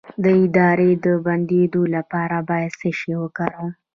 د 0.23 0.25
ادرار 0.43 0.79
د 1.05 1.05
بندیدو 1.25 1.81
لپاره 1.95 2.37
باید 2.49 2.71
څه 2.79 2.89
شی 2.99 3.13
وکاروم؟ 3.23 3.71